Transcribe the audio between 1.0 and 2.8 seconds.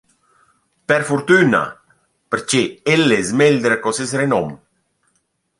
furtüna, perche